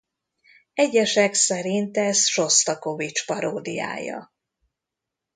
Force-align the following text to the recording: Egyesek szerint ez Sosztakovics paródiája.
Egyesek 0.73 1.33
szerint 1.33 1.97
ez 1.97 2.27
Sosztakovics 2.27 3.25
paródiája. 3.25 4.33